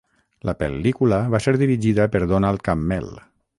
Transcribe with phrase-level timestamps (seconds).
[0.49, 3.15] La pel·lícula va ser dirigida per Donald Cammell.